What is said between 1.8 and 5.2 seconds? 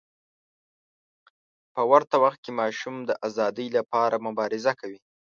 ورته وخت کې ماشوم د ازادۍ لپاره مبارزه کوي.